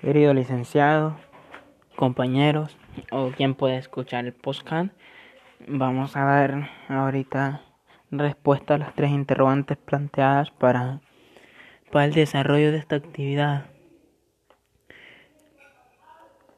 Querido 0.00 0.32
licenciado, 0.32 1.16
compañeros 1.96 2.76
o 3.10 3.30
quien 3.30 3.56
puede 3.56 3.78
escuchar 3.78 4.26
el 4.26 4.32
podcast, 4.32 4.92
vamos 5.66 6.14
a 6.14 6.24
dar 6.24 6.70
ahorita 6.88 7.62
respuesta 8.12 8.74
a 8.74 8.78
las 8.78 8.94
tres 8.94 9.10
interrogantes 9.10 9.76
planteadas 9.76 10.52
para, 10.52 11.00
para 11.90 12.04
el 12.04 12.12
desarrollo 12.12 12.70
de 12.70 12.78
esta 12.78 12.94
actividad. 12.94 13.66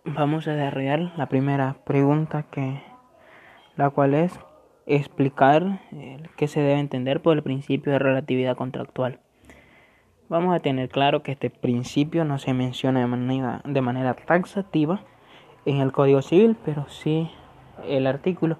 Vamos 0.05 0.47
a 0.47 0.53
desarrollar 0.53 1.13
la 1.17 1.27
primera 1.31 1.77
pregunta 1.87 2.43
que 2.43 2.83
la 3.75 3.89
cual 3.89 4.13
es 4.13 4.39
explicar 4.85 5.81
qué 6.37 6.47
se 6.47 6.61
debe 6.61 6.79
entender 6.79 7.23
por 7.23 7.39
el 7.39 7.43
principio 7.43 7.91
de 7.91 8.01
relatividad 8.01 8.55
contractual. 8.55 9.19
Vamos 10.31 10.55
a 10.55 10.61
tener 10.61 10.89
claro 10.89 11.25
que 11.25 11.33
este 11.33 11.51
principio 11.51 12.25
no 12.25 12.39
se 12.39 12.55
menciona 12.55 13.01
de 13.01 13.81
manera, 13.81 14.15
de 14.15 14.23
taxativa 14.25 15.01
en 15.67 15.79
el 15.79 15.91
Código 15.91 16.23
Civil, 16.23 16.57
pero 16.65 16.89
sí 16.89 17.29
el 17.89 18.07
artículo 18.07 18.57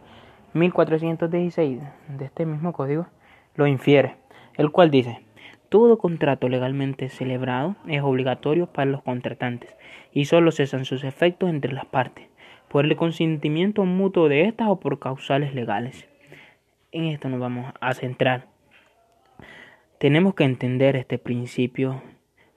1416 0.53 1.81
de 2.09 2.25
este 2.25 2.45
mismo 2.45 2.73
código 2.73 3.07
lo 3.55 3.69
infiere, 3.69 4.17
el 4.57 4.73
cual 4.73 4.91
dice, 4.91 5.21
todo 5.69 5.97
contrato 5.97 6.49
legalmente 6.49 7.09
celebrado 7.09 7.77
es 7.87 8.03
obligatorio 8.03 8.67
para 8.67 8.91
los 8.91 9.05
contratantes 9.05 9.73
y 10.13 10.25
solo 10.25 10.51
cesan 10.51 10.85
sus 10.85 11.05
efectos 11.05 11.51
entre 11.51 11.73
las 11.73 11.87
partes, 11.87 12.27
por 12.67 12.85
el 12.85 12.97
consentimiento 12.97 13.85
mutuo 13.85 14.29
de 14.29 14.49
estas 14.49 14.67
o 14.67 14.81
por 14.81 14.99
causales 14.99 15.55
legales. 15.55 16.09
En 16.91 17.05
esto 17.05 17.29
nos 17.29 17.39
vamos 17.39 17.73
a 17.81 17.95
centrar. 17.95 18.50
Tenemos 20.01 20.33
que 20.33 20.45
entender 20.45 20.97
este 20.97 21.19
principio 21.19 22.01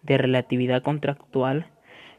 de 0.01 0.17
relatividad 0.17 0.81
contractual 0.81 1.67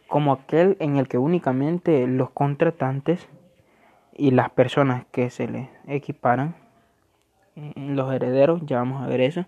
como 0.07 0.35
aquel 0.35 0.77
en 0.81 0.99
el 0.99 1.09
que 1.09 1.17
únicamente 1.17 2.07
los 2.07 2.29
contratantes 2.29 3.27
y 4.15 4.33
las 4.33 4.51
personas 4.51 5.07
que 5.13 5.31
se 5.31 5.49
les 5.49 5.71
equiparan, 5.89 6.57
eh, 7.57 7.73
los 7.75 8.13
herederos, 8.13 8.61
ya 8.67 8.77
vamos 8.77 9.03
a 9.03 9.07
ver 9.07 9.23
eso, 9.23 9.47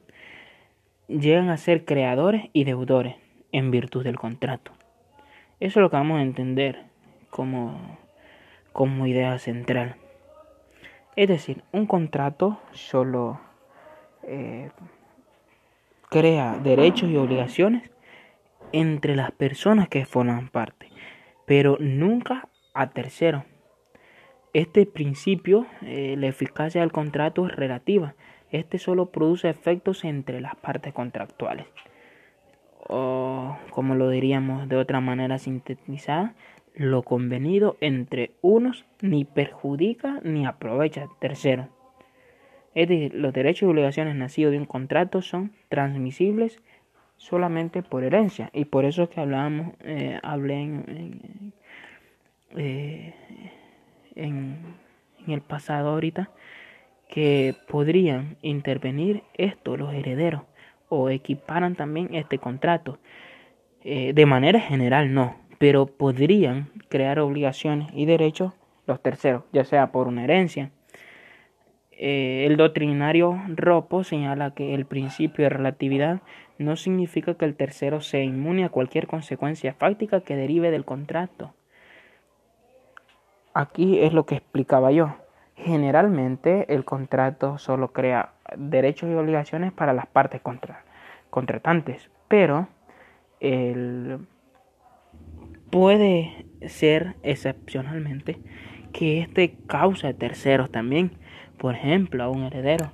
llegan 1.09 1.51
a 1.51 1.59
ser 1.59 1.85
creadores 1.85 2.49
y 2.55 2.65
deudores 2.65 3.17
en 3.53 3.71
virtud 3.71 4.03
del 4.03 4.19
contrato. 4.19 4.73
Eso 5.61 5.81
es 5.81 5.83
lo 5.83 5.91
que 5.91 5.97
vamos 5.97 6.21
a 6.21 6.23
entender 6.23 6.87
como, 7.29 7.99
como 8.73 9.07
idea 9.07 9.39
central. 9.39 9.97
Es 11.17 11.29
decir, 11.29 11.65
un 11.71 11.85
contrato 11.85 12.59
solo 12.73 13.39
eh, 14.23 14.71
crea 16.11 16.59
derechos 16.63 17.11
y 17.11 17.17
obligaciones 17.17 17.91
entre 18.73 19.17
las 19.17 19.31
personas 19.33 19.89
que 19.89 20.05
forman 20.05 20.49
parte, 20.49 20.91
pero 21.47 21.77
nunca 21.81 22.49
a 22.75 22.91
terceros. 22.91 23.45
Este 24.53 24.87
principio, 24.87 25.67
eh, 25.83 26.15
la 26.19 26.29
eficacia 26.29 26.81
del 26.81 26.93
contrato 26.93 27.47
es 27.47 27.55
relativa. 27.55 28.15
Este 28.51 28.79
solo 28.79 29.11
produce 29.11 29.51
efectos 29.51 30.05
entre 30.05 30.41
las 30.41 30.57
partes 30.57 30.95
contractuales. 30.95 31.67
O, 32.89 33.57
como 33.71 33.95
lo 33.95 34.09
diríamos 34.09 34.69
de 34.69 34.77
otra 34.77 35.01
manera 35.01 35.39
sintetizada, 35.39 36.35
lo 36.75 37.03
convenido 37.03 37.77
entre 37.81 38.33
unos 38.43 38.87
ni 39.01 39.25
perjudica 39.25 40.21
ni 40.23 40.47
aprovecha 40.47 41.09
terceros. 41.19 41.67
Es 42.77 42.89
decir, 42.89 43.15
los 43.15 43.33
derechos 43.33 43.63
y 43.63 43.71
obligaciones 43.71 44.17
nacidos 44.17 44.53
de 44.53 44.59
un 44.59 44.67
contrato 44.67 45.23
son 45.23 45.53
transmisibles 45.71 46.61
solamente 47.17 47.83
por 47.83 48.05
herencia. 48.05 48.51
Y 48.53 48.67
por 48.67 48.85
eso 48.85 49.05
es 49.05 49.09
que 49.09 49.21
hablábamos, 49.23 49.75
eh, 49.81 50.21
hablé 50.23 50.61
en, 50.61 51.53
eh, 52.55 53.15
en 54.15 54.59
el 55.27 55.41
pasado 55.41 55.89
ahorita, 55.89 56.29
que 57.09 57.55
podrían 57.67 58.37
intervenir 58.43 59.23
esto 59.39 59.79
los 59.79 59.95
herederos 59.95 60.43
o 60.91 61.09
equiparan 61.09 61.77
también 61.77 62.15
este 62.15 62.37
contrato. 62.37 62.99
Eh, 63.85 64.13
de 64.13 64.27
manera 64.27 64.61
general 64.61 65.15
no, 65.15 65.35
pero 65.57 65.87
podrían 65.87 66.69
crear 66.91 67.21
obligaciones 67.21 67.89
y 67.95 68.05
derechos 68.05 68.53
los 68.87 69.01
terceros, 69.01 69.45
ya 69.55 69.65
sea 69.65 69.93
por 69.93 70.09
una 70.09 70.25
herencia, 70.25 70.73
eh, 71.99 72.45
el 72.47 72.57
doctrinario 72.57 73.41
Ropo 73.49 74.05
señala 74.05 74.53
que 74.53 74.75
el 74.75 74.85
principio 74.85 75.45
de 75.45 75.49
relatividad 75.49 76.21
no 76.59 76.77
significa 76.77 77.35
que 77.35 77.47
el 77.47 77.57
tercero 77.57 78.01
sea 78.01 78.23
inmune 78.23 78.65
a 78.65 78.69
cualquier 78.69 79.07
consecuencia 79.07 79.73
fáctica 79.75 80.21
que 80.21 80.37
derive 80.37 80.71
del 80.71 80.85
contrato. 80.85 81.55
Aquí 83.55 84.01
es 84.01 84.13
lo 84.13 84.27
que 84.27 84.37
explicaba 84.37 84.93
yo. 84.93 85.17
Generalmente 85.57 86.73
el 86.75 86.85
contrato 86.85 87.57
solo 87.57 87.93
crea 87.93 88.35
derechos 88.57 89.09
y 89.11 89.15
obligaciones 89.15 89.73
para 89.73 89.95
las 89.95 90.07
partes 90.07 90.43
contratantes, 91.31 92.11
pero 92.29 92.69
puede 95.71 96.47
ser 96.67 97.17
excepcionalmente 97.23 98.39
que 98.93 99.21
este 99.21 99.57
causa 99.67 100.13
terceros 100.13 100.71
también 100.71 101.13
por 101.59 101.75
ejemplo, 101.75 102.25
a 102.25 102.29
un 102.29 102.45
heredero, 102.45 102.93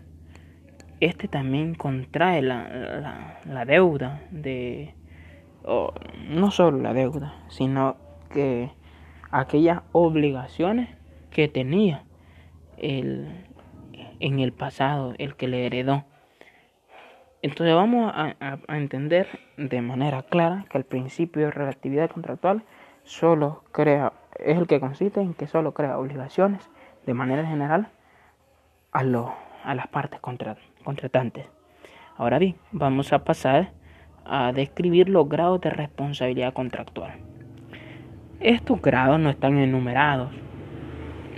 este 1.00 1.26
también 1.26 1.74
contrae 1.74 2.42
la, 2.42 3.40
la, 3.44 3.64
deuda 3.64 4.22
de, 4.30 4.94
no 6.28 6.50
solo 6.52 6.78
la 6.78 6.92
deuda, 6.92 7.34
sino 7.48 7.96
que 8.30 8.70
aquellas 9.32 9.82
obligaciones 9.90 10.88
que 11.30 11.48
tenía 11.48 12.04
el, 12.76 13.46
en 14.20 14.38
el 14.38 14.52
pasado 14.52 15.14
el 15.18 15.34
que 15.34 15.48
le 15.48 15.66
heredó. 15.66 16.04
Entonces 17.42 17.74
vamos 17.74 18.12
a, 18.14 18.36
a, 18.40 18.76
entender 18.76 19.26
de 19.56 19.82
manera 19.82 20.22
clara 20.22 20.66
que 20.70 20.78
el 20.78 20.84
principio 20.84 21.46
de 21.46 21.50
relatividad 21.50 22.10
contractual 22.10 22.62
solo 23.02 23.64
crea, 23.72 24.12
es 24.38 24.56
el 24.56 24.68
que 24.68 24.78
consiste 24.78 25.20
en 25.20 25.34
que 25.34 25.48
solo 25.48 25.74
crea 25.74 25.98
obligaciones 25.98 26.70
de 27.04 27.14
manera 27.14 27.44
general 27.44 27.88
a, 28.92 29.00
a 29.64 29.74
las 29.74 29.86
partes 29.88 30.20
contratantes. 30.20 31.46
Ahora 32.16 32.38
bien, 32.38 32.56
vamos 32.72 33.12
a 33.12 33.24
pasar 33.24 33.72
a 34.24 34.52
describir 34.52 35.08
los 35.08 35.28
grados 35.28 35.60
de 35.60 35.70
responsabilidad 35.70 36.52
contractual. 36.52 37.12
Estos 38.40 38.80
grados 38.82 39.18
no 39.20 39.30
están 39.30 39.58
enumerados 39.58 40.30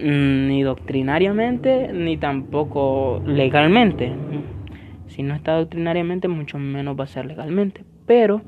mm, 0.00 0.48
ni 0.48 0.62
doctrinariamente 0.62 1.92
ni 1.92 2.16
tampoco 2.16 3.22
legalmente. 3.24 4.12
Si 5.06 5.22
no 5.22 5.34
está 5.34 5.56
doctrinariamente, 5.56 6.28
mucho 6.28 6.58
menos 6.58 6.98
va 6.98 7.04
a 7.04 7.08
ser 7.08 7.26
legalmente. 7.26 7.84
Pero 8.06 8.42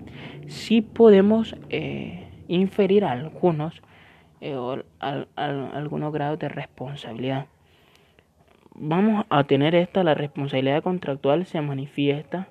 sí 0.48 0.80
podemos 0.80 1.54
eh, 1.70 2.28
inferir 2.48 3.04
algunos, 3.04 3.82
eh, 4.40 4.56
algunos 4.98 6.12
grados 6.12 6.38
de 6.38 6.48
responsabilidad 6.48 7.46
vamos 8.78 9.24
a 9.30 9.44
tener 9.44 9.74
esta, 9.74 10.04
la 10.04 10.14
responsabilidad 10.14 10.82
contractual 10.82 11.46
se 11.46 11.60
manifiesta 11.60 12.48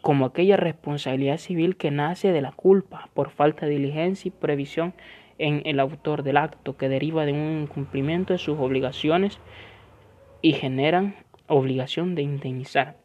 como 0.00 0.24
aquella 0.24 0.56
responsabilidad 0.56 1.36
civil 1.36 1.76
que 1.76 1.90
nace 1.90 2.32
de 2.32 2.40
la 2.40 2.52
culpa 2.52 3.10
por 3.12 3.30
falta 3.30 3.66
de 3.66 3.72
diligencia 3.72 4.28
y 4.28 4.32
previsión 4.32 4.94
en 5.38 5.62
el 5.66 5.80
autor 5.80 6.22
del 6.22 6.38
acto 6.38 6.78
que 6.78 6.88
deriva 6.88 7.26
de 7.26 7.32
un 7.32 7.62
incumplimiento 7.62 8.32
de 8.32 8.38
sus 8.38 8.58
obligaciones 8.58 9.38
y 10.40 10.52
generan 10.52 11.16
obligación 11.46 12.14
de 12.14 12.22
indemnizar. 12.22 12.96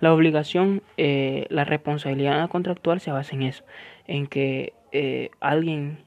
La 0.00 0.12
obligación, 0.12 0.82
eh, 0.96 1.46
la 1.50 1.64
responsabilidad 1.64 2.48
contractual 2.48 2.98
se 2.98 3.12
basa 3.12 3.36
en 3.36 3.42
eso, 3.42 3.64
en 4.08 4.26
que 4.26 4.72
eh, 4.90 5.30
alguien 5.38 5.98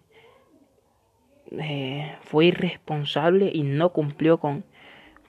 eh, 1.59 2.15
fue 2.21 2.45
irresponsable 2.45 3.51
y 3.53 3.63
no 3.63 3.89
cumplió 3.89 4.39
con, 4.39 4.63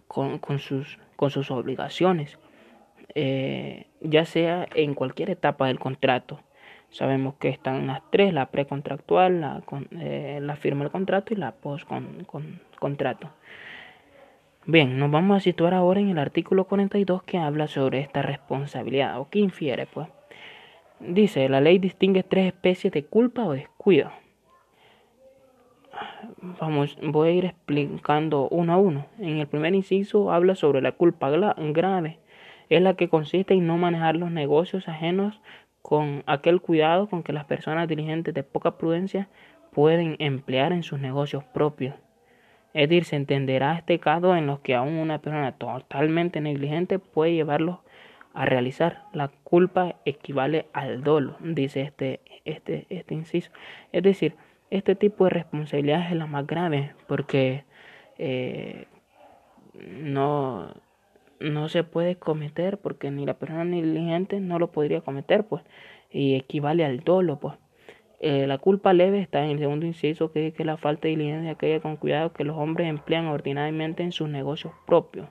con, 0.06 0.58
sus, 0.58 0.98
con 1.16 1.30
sus 1.30 1.50
obligaciones, 1.50 2.38
eh, 3.14 3.86
ya 4.00 4.24
sea 4.24 4.66
en 4.74 4.94
cualquier 4.94 5.30
etapa 5.30 5.66
del 5.66 5.78
contrato. 5.78 6.40
Sabemos 6.90 7.34
que 7.34 7.48
están 7.48 7.88
las 7.88 8.02
tres, 8.10 8.32
la 8.32 8.46
precontractual, 8.46 9.40
la, 9.40 9.62
eh, 10.00 10.38
la 10.40 10.56
firma 10.56 10.84
del 10.84 10.92
contrato 10.92 11.34
y 11.34 11.36
la 11.36 11.52
post 11.52 11.86
con, 11.86 12.24
con, 12.24 12.60
contrato. 12.78 13.30
Bien, 14.66 14.98
nos 14.98 15.10
vamos 15.10 15.36
a 15.36 15.40
situar 15.40 15.74
ahora 15.74 16.00
en 16.00 16.08
el 16.08 16.18
artículo 16.18 16.64
42 16.64 17.22
que 17.24 17.36
habla 17.36 17.66
sobre 17.66 18.00
esta 18.00 18.22
responsabilidad 18.22 19.18
o 19.20 19.28
que 19.28 19.40
infiere, 19.40 19.86
pues. 19.86 20.08
Dice, 21.00 21.48
la 21.48 21.60
ley 21.60 21.78
distingue 21.78 22.22
tres 22.22 22.46
especies 22.46 22.92
de 22.92 23.04
culpa 23.04 23.44
o 23.44 23.52
descuido 23.52 24.10
vamos, 26.60 26.98
voy 27.02 27.28
a 27.28 27.32
ir 27.32 27.44
explicando 27.44 28.48
uno 28.48 28.72
a 28.72 28.76
uno. 28.76 29.06
En 29.18 29.38
el 29.38 29.46
primer 29.46 29.74
inciso 29.74 30.32
habla 30.32 30.54
sobre 30.54 30.80
la 30.80 30.92
culpa 30.92 31.30
grave. 31.30 32.18
Es 32.68 32.82
la 32.82 32.94
que 32.94 33.08
consiste 33.08 33.54
en 33.54 33.66
no 33.66 33.76
manejar 33.76 34.16
los 34.16 34.30
negocios 34.30 34.88
ajenos 34.88 35.40
con 35.82 36.22
aquel 36.26 36.60
cuidado 36.60 37.08
con 37.08 37.22
que 37.22 37.32
las 37.32 37.44
personas 37.44 37.88
diligentes 37.88 38.32
de 38.32 38.42
poca 38.42 38.78
prudencia 38.78 39.28
pueden 39.72 40.16
emplear 40.18 40.72
en 40.72 40.82
sus 40.82 40.98
negocios 40.98 41.44
propios. 41.44 41.94
Es 42.72 42.88
decir, 42.88 43.04
se 43.04 43.16
entenderá 43.16 43.76
este 43.76 44.00
caso 44.00 44.34
en 44.34 44.46
los 44.46 44.60
que 44.60 44.74
aún 44.74 44.94
una 44.94 45.20
persona 45.20 45.52
totalmente 45.52 46.40
negligente 46.40 46.98
puede 46.98 47.34
llevarlos 47.34 47.78
a 48.32 48.46
realizar. 48.46 49.04
La 49.12 49.28
culpa 49.28 49.96
equivale 50.04 50.66
al 50.72 51.04
dolo, 51.04 51.36
dice 51.40 51.82
este, 51.82 52.20
este, 52.44 52.86
este 52.90 53.14
inciso. 53.14 53.50
Es 53.92 54.02
decir, 54.02 54.36
este 54.76 54.96
tipo 54.96 55.24
de 55.24 55.30
responsabilidad 55.30 56.10
es 56.10 56.16
la 56.16 56.26
más 56.26 56.46
grave 56.46 56.94
porque 57.06 57.64
eh, 58.18 58.86
no, 59.74 60.74
no 61.38 61.68
se 61.68 61.84
puede 61.84 62.16
cometer 62.16 62.78
porque 62.78 63.10
ni 63.10 63.24
la 63.24 63.38
persona 63.38 63.64
negligente 63.64 64.40
no 64.40 64.58
lo 64.58 64.72
podría 64.72 65.00
cometer, 65.00 65.44
pues, 65.44 65.62
y 66.10 66.34
equivale 66.34 66.84
al 66.84 67.00
dolo, 67.00 67.38
pues. 67.38 67.54
Eh, 68.20 68.46
la 68.46 68.58
culpa 68.58 68.92
leve 68.94 69.20
está 69.20 69.44
en 69.44 69.50
el 69.50 69.58
segundo 69.58 69.86
inciso, 69.86 70.32
que 70.32 70.48
es 70.48 70.54
que 70.54 70.64
la 70.64 70.76
falta 70.76 71.02
de 71.02 71.10
diligencia 71.10 71.52
aquella 71.52 71.80
con 71.80 71.96
cuidado 71.96 72.32
que 72.32 72.44
los 72.44 72.56
hombres 72.56 72.88
emplean 72.88 73.26
ordinariamente 73.26 74.02
en 74.02 74.12
sus 74.12 74.28
negocios 74.28 74.72
propios. 74.86 75.28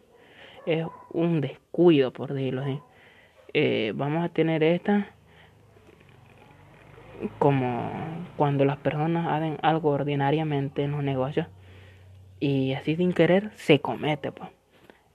Es 0.65 0.85
un 1.11 1.41
descuido, 1.41 2.13
por 2.13 2.33
decirlo 2.33 2.61
así. 2.61 2.79
Eh, 3.53 3.93
vamos 3.95 4.23
a 4.23 4.29
tener 4.29 4.63
esta 4.63 5.15
como 7.39 7.91
cuando 8.35 8.65
las 8.65 8.77
personas 8.77 9.27
hacen 9.27 9.57
algo 9.61 9.89
ordinariamente 9.89 10.83
en 10.83 10.91
los 10.91 11.03
negocios 11.03 11.47
y 12.39 12.73
así 12.73 12.95
sin 12.95 13.13
querer 13.13 13.51
se 13.55 13.79
comete. 13.79 14.31
Pues. 14.31 14.49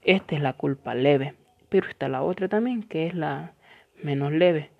Esta 0.03 0.35
es 0.35 0.41
la 0.41 0.53
culpa 0.53 0.95
leve, 0.95 1.35
pero 1.69 1.87
está 1.87 2.07
la 2.07 2.23
otra 2.23 2.47
también 2.47 2.83
que 2.83 3.07
es 3.07 3.13
la 3.13 3.53
menos 4.01 4.31
leve 4.31 4.71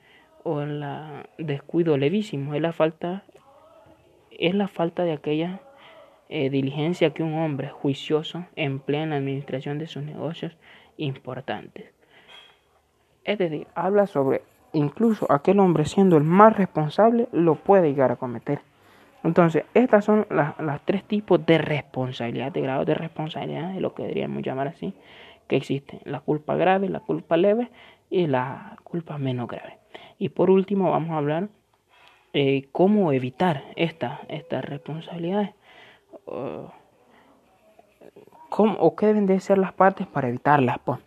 o 0.44 0.62
la 0.62 1.28
descuido 1.38 1.98
levísimo, 1.98 2.56
es 2.56 2.62
la 2.62 2.72
falta 2.72 3.24
es 4.32 4.56
la 4.56 4.70
falta 4.70 5.04
de 5.04 5.12
aquella 5.12 5.60
eh, 6.30 6.50
diligencia 6.50 7.14
que 7.14 7.24
un 7.24 7.34
hombre 7.34 7.70
juicioso 7.70 8.46
emplea 8.56 9.04
en 9.04 9.10
la 9.10 9.18
administración 9.18 9.80
de 9.80 9.88
sus 9.88 10.04
negocios 10.04 10.58
importantes. 10.96 11.92
Es 13.26 13.38
decir, 13.38 13.68
habla 13.76 14.08
sobre 14.08 14.44
incluso 14.74 15.32
aquel 15.32 15.60
hombre 15.60 15.86
siendo 15.86 16.18
el 16.18 16.24
más 16.24 16.56
responsable 16.56 17.28
lo 17.32 17.56
puede 17.56 17.90
llegar 17.90 18.12
a 18.12 18.18
cometer. 18.18 18.62
Entonces, 19.24 19.66
estas 19.74 20.06
son 20.06 20.28
las, 20.30 20.56
tres 20.86 21.04
tipos 21.04 21.46
de 21.46 21.58
responsabilidad, 21.58 22.52
de 22.52 22.62
grado 22.62 22.86
de 22.86 22.94
responsabilidad, 22.94 23.76
es 23.76 23.82
lo 23.82 23.94
que 23.94 24.04
deberíamos 24.04 24.44
llamar 24.44 24.70
así, 24.70 24.94
que 25.48 25.58
existen. 25.58 26.00
La 26.06 26.22
culpa 26.22 26.56
grave, 26.56 26.88
la 26.88 27.02
culpa 27.02 27.36
leve 27.36 27.70
y 28.10 28.28
la 28.28 28.78
culpa 28.84 29.18
menos 29.18 29.48
grave. 29.48 29.78
Y 30.20 30.30
por 30.30 30.50
último, 30.50 30.92
vamos 30.92 31.12
a 31.12 31.18
hablar 31.18 31.50
eh, 32.32 32.70
cómo 32.72 33.12
evitar 33.12 33.64
estas 33.76 34.20
esta 34.30 34.62
responsabilidades. 34.62 35.52
o 36.26 36.72
qué 38.96 39.08
deben 39.08 39.26
de 39.26 39.40
ser 39.40 39.58
las 39.58 39.74
partes 39.74 40.08
para 40.08 40.30
evitarlas. 40.30 40.80
Pues. 40.80 41.00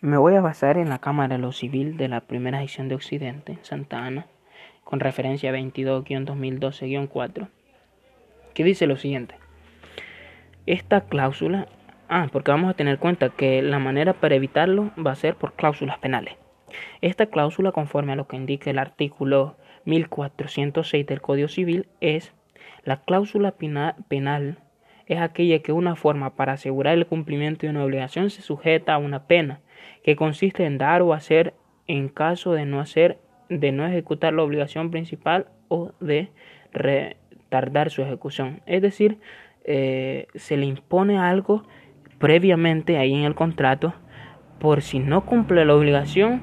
Me 0.00 0.16
voy 0.16 0.36
a 0.36 0.40
basar 0.40 0.78
en 0.78 0.90
la 0.90 1.00
Cámara 1.00 1.34
de 1.34 1.42
lo 1.42 1.50
Civil 1.50 1.96
de 1.96 2.06
la 2.06 2.20
primera 2.20 2.60
edición 2.60 2.88
de 2.88 2.94
Occidente, 2.94 3.58
Santa 3.62 4.06
Ana, 4.06 4.26
con 4.84 5.00
referencia 5.00 5.50
22-2012-4, 5.50 7.48
que 8.54 8.62
dice 8.62 8.86
lo 8.86 8.96
siguiente. 8.96 9.34
Esta 10.66 11.00
cláusula, 11.00 11.66
ah, 12.08 12.28
porque 12.30 12.52
vamos 12.52 12.70
a 12.70 12.74
tener 12.74 12.94
en 12.94 13.00
cuenta 13.00 13.30
que 13.30 13.60
la 13.60 13.80
manera 13.80 14.12
para 14.12 14.36
evitarlo 14.36 14.92
va 15.04 15.10
a 15.10 15.16
ser 15.16 15.34
por 15.34 15.54
cláusulas 15.54 15.98
penales. 15.98 16.36
Esta 17.00 17.26
cláusula, 17.26 17.72
conforme 17.72 18.12
a 18.12 18.16
lo 18.16 18.28
que 18.28 18.36
indica 18.36 18.70
el 18.70 18.78
artículo 18.78 19.56
1406 19.84 21.06
del 21.06 21.20
Código 21.20 21.48
Civil, 21.48 21.88
es 22.00 22.32
la 22.84 23.02
cláusula 23.02 23.56
penal 24.08 24.58
es 25.06 25.18
aquella 25.18 25.58
que 25.58 25.72
una 25.72 25.96
forma 25.96 26.36
para 26.36 26.52
asegurar 26.52 26.94
el 26.94 27.06
cumplimiento 27.06 27.66
de 27.66 27.70
una 27.70 27.82
obligación 27.82 28.30
se 28.30 28.42
sujeta 28.42 28.94
a 28.94 28.98
una 28.98 29.26
pena 29.26 29.60
que 30.02 30.16
consiste 30.16 30.64
en 30.64 30.78
dar 30.78 31.02
o 31.02 31.12
hacer 31.12 31.54
en 31.86 32.08
caso 32.08 32.52
de 32.52 32.66
no 32.66 32.80
hacer, 32.80 33.18
de 33.48 33.72
no 33.72 33.86
ejecutar 33.86 34.32
la 34.32 34.42
obligación 34.42 34.90
principal 34.90 35.46
o 35.68 35.92
de 36.00 36.30
retardar 36.72 37.90
su 37.90 38.02
ejecución. 38.02 38.60
Es 38.66 38.82
decir, 38.82 39.18
eh, 39.64 40.26
se 40.34 40.56
le 40.56 40.66
impone 40.66 41.18
algo 41.18 41.64
previamente 42.18 42.98
ahí 42.98 43.14
en 43.14 43.24
el 43.24 43.34
contrato. 43.34 43.94
Por 44.58 44.82
si 44.82 44.98
no 44.98 45.24
cumple 45.24 45.64
la 45.64 45.74
obligación 45.74 46.42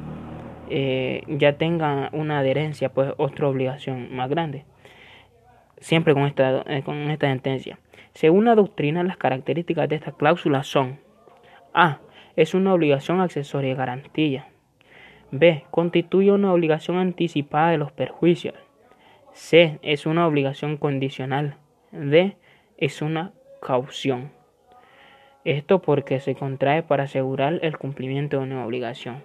eh, 0.69 1.23
ya 1.27 1.57
tenga 1.57 2.09
una 2.11 2.39
adherencia 2.39 2.89
pues 2.89 3.13
otra 3.17 3.47
obligación 3.47 4.15
más 4.15 4.29
grande. 4.29 4.65
Siempre 5.79 6.13
con 6.13 6.23
esta, 6.23 6.63
eh, 6.67 6.81
con 6.83 6.95
esta 7.11 7.27
sentencia. 7.27 7.77
Según 8.13 8.45
la 8.45 8.55
doctrina 8.55 9.03
las 9.03 9.17
características 9.17 9.89
de 9.89 9.95
esta 9.97 10.13
cláusula 10.13 10.63
son 10.63 10.99
a 11.73 11.99
es 12.35 12.53
una 12.53 12.73
obligación 12.73 13.21
accesoria 13.21 13.71
de 13.71 13.75
garantía. 13.75 14.47
B. 15.31 15.63
Constituye 15.71 16.31
una 16.31 16.53
obligación 16.53 16.97
anticipada 16.97 17.71
de 17.71 17.77
los 17.77 17.91
perjuicios. 17.91 18.55
C. 19.33 19.79
Es 19.81 20.05
una 20.05 20.27
obligación 20.27 20.77
condicional. 20.77 21.57
D. 21.91 22.37
Es 22.77 23.01
una 23.01 23.33
caución. 23.61 24.31
Esto 25.43 25.81
porque 25.81 26.19
se 26.19 26.35
contrae 26.35 26.83
para 26.83 27.03
asegurar 27.03 27.59
el 27.61 27.77
cumplimiento 27.77 28.37
de 28.37 28.43
una 28.43 28.65
obligación. 28.65 29.23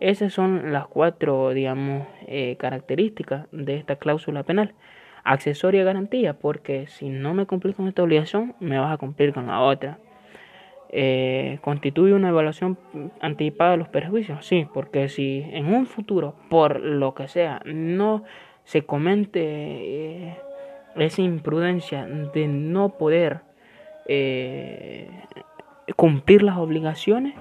Esas 0.00 0.32
son 0.32 0.72
las 0.72 0.88
cuatro, 0.88 1.50
digamos, 1.50 2.08
eh, 2.26 2.56
características 2.58 3.46
de 3.52 3.76
esta 3.76 3.96
cláusula 3.96 4.42
penal. 4.42 4.74
Accesoria 5.22 5.84
garantía, 5.84 6.34
porque 6.34 6.88
si 6.88 7.08
no 7.08 7.34
me 7.34 7.46
cumplís 7.46 7.76
con 7.76 7.86
esta 7.86 8.02
obligación, 8.02 8.56
me 8.58 8.80
vas 8.80 8.92
a 8.92 8.96
cumplir 8.96 9.32
con 9.32 9.46
la 9.46 9.60
otra. 9.60 9.98
Eh, 10.94 11.58
constituye 11.62 12.12
una 12.12 12.28
evaluación 12.28 12.76
anticipada 13.22 13.70
de 13.70 13.78
los 13.78 13.88
perjuicios. 13.88 14.44
Sí, 14.44 14.68
porque 14.74 15.08
si 15.08 15.42
en 15.50 15.74
un 15.74 15.86
futuro, 15.86 16.34
por 16.50 16.80
lo 16.80 17.14
que 17.14 17.28
sea, 17.28 17.62
no 17.64 18.24
se 18.64 18.84
comente 18.84 19.40
eh, 19.40 20.36
esa 20.96 21.22
imprudencia 21.22 22.06
de 22.06 22.46
no 22.46 22.98
poder 22.98 23.40
eh, 24.06 25.08
cumplir 25.96 26.42
las 26.42 26.58
obligaciones, 26.58 27.36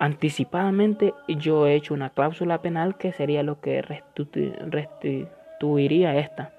anticipadamente 0.00 1.14
yo 1.28 1.68
he 1.68 1.76
hecho 1.76 1.94
una 1.94 2.10
cláusula 2.10 2.62
penal 2.62 2.96
que 2.96 3.12
sería 3.12 3.44
lo 3.44 3.60
que 3.60 3.80
restituiría 3.82 6.18
esta. 6.18 6.50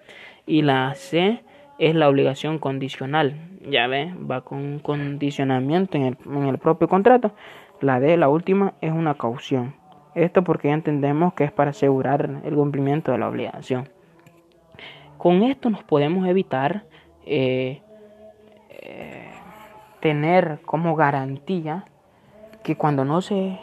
Y 0.46 0.62
la 0.62 0.96
C 0.96 1.44
es 1.80 1.96
la 1.96 2.10
obligación 2.10 2.60
condicional. 2.60 3.50
Ya 3.70 3.88
ve, 3.88 4.13
va 4.30 4.42
con 4.42 4.60
un 4.60 4.80
condicionamiento 4.80 5.98
en 5.98 6.03
el, 6.03 6.18
en 6.25 6.48
el 6.48 6.58
propio 6.58 6.88
contrato. 6.88 7.32
La 7.82 8.00
D, 8.00 8.18
la 8.18 8.30
última, 8.30 8.74
es 8.82 8.92
una 8.92 9.15
caución. 9.15 9.75
Esto 10.15 10.44
porque 10.44 10.70
entendemos 10.70 11.34
que 11.34 11.44
es 11.44 11.51
para 11.51 11.72
asegurar 11.72 12.42
el 12.44 12.56
cumplimiento 12.56 13.12
de 13.12 13.18
la 13.18 13.27
obligación. 13.27 13.89
Con 15.18 15.44
esto 15.44 15.70
nos 15.70 15.84
podemos 15.84 16.27
evitar 16.27 16.84
eh, 17.25 17.82
eh, 18.70 19.32
tener 20.01 20.60
como 20.65 20.96
garantía 20.96 21.86
que 22.63 22.75
cuando 22.75 23.06
no 23.06 23.22
se 23.22 23.58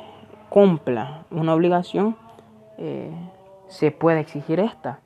cumpla 0.48 1.26
una 1.30 1.54
obligación, 1.54 2.16
eh, 2.78 3.12
se 3.68 3.90
puede 3.90 4.20
exigir 4.20 4.58
esta. 4.58 5.00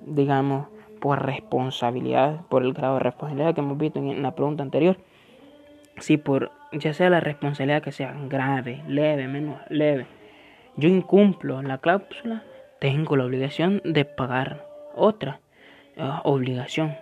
digamos, 0.00 0.66
por 1.00 1.24
responsabilidad, 1.24 2.42
por 2.48 2.62
el 2.62 2.72
grado 2.72 2.94
de 2.94 3.00
responsabilidad 3.00 3.54
que 3.54 3.60
hemos 3.60 3.78
visto 3.78 3.98
en 3.98 4.22
la 4.22 4.34
pregunta 4.34 4.62
anterior. 4.62 4.98
Si 5.98 6.16
por 6.16 6.50
ya 6.72 6.94
sea 6.94 7.10
la 7.10 7.20
responsabilidad 7.20 7.82
que 7.82 7.92
sea 7.92 8.14
grave, 8.28 8.82
leve, 8.86 9.26
menos 9.26 9.60
leve, 9.68 10.06
yo 10.76 10.88
incumplo 10.88 11.60
la 11.62 11.78
cláusula, 11.78 12.44
tengo 12.78 13.16
la 13.16 13.24
obligación 13.24 13.82
de 13.84 14.04
pagar 14.04 14.64
otra 14.94 15.40
eh, 15.96 16.10
obligación. 16.24 16.96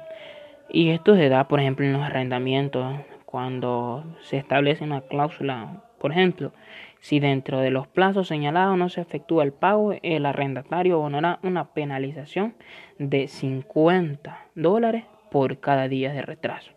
Y 0.70 0.90
esto 0.90 1.14
se 1.16 1.28
da, 1.28 1.48
por 1.48 1.60
ejemplo, 1.60 1.84
en 1.84 1.92
los 1.92 2.02
arrendamientos, 2.02 3.00
cuando 3.24 4.04
se 4.22 4.38
establece 4.38 4.84
una 4.84 5.02
cláusula, 5.02 5.82
por 5.98 6.12
ejemplo, 6.12 6.52
si 7.00 7.20
dentro 7.20 7.60
de 7.60 7.70
los 7.70 7.86
plazos 7.86 8.28
señalados 8.28 8.76
no 8.76 8.88
se 8.88 9.00
efectúa 9.00 9.44
el 9.44 9.52
pago, 9.52 9.94
el 10.02 10.26
arrendatario 10.26 10.96
abonará 10.96 11.38
una 11.42 11.72
penalización 11.72 12.54
de 12.98 13.28
50 13.28 14.46
dólares 14.54 15.04
por 15.30 15.58
cada 15.58 15.88
día 15.88 16.12
de 16.12 16.22
retraso. 16.22 16.72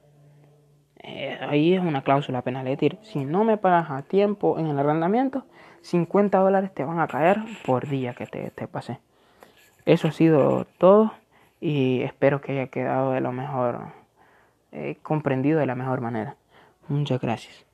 Eh, 1.04 1.38
ahí 1.42 1.74
es 1.74 1.82
una 1.82 2.04
cláusula 2.04 2.44
penal, 2.44 2.68
es 2.68 2.78
decir, 2.78 3.00
si 3.02 3.26
no 3.26 3.44
me 3.44 3.58
pagas 3.58 3.90
a 3.90 4.04
tiempo 4.04 4.60
en 4.60 4.68
el 4.68 4.78
arrendamiento, 4.78 5.46
50 5.82 6.38
dólares 6.38 6.72
te 6.74 6.84
van 6.84 7.00
a 7.00 7.08
caer 7.08 7.40
por 7.66 7.88
día 7.88 8.14
que 8.14 8.28
te, 8.28 8.52
te 8.52 8.68
pasé. 8.68 9.00
Eso 9.86 10.08
ha 10.08 10.12
sido 10.12 10.66
todo 10.78 11.14
y 11.60 12.02
espero 12.02 12.42
que 12.42 12.52
haya 12.52 12.68
quedado 12.68 13.12
de 13.12 13.22
lo 13.22 13.32
mejor, 13.32 13.94
eh, 14.72 14.98
comprendido 15.02 15.60
de 15.60 15.66
la 15.66 15.76
mejor 15.76 16.02
manera. 16.02 16.36
Muchas 16.88 17.20
gracias. 17.20 17.71